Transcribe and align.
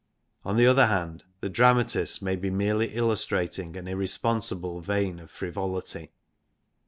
On 0.43 0.57
the 0.57 0.65
other 0.65 0.87
hand, 0.87 1.25
the 1.41 1.49
dramatist 1.49 2.23
may 2.23 2.35
be 2.35 2.49
merely 2.49 2.95
illustrating 2.95 3.77
an 3.77 3.87
irresponsible 3.87 4.79
vein 4.81 5.19
of 5.19 5.29
frivolity. 5.29 6.09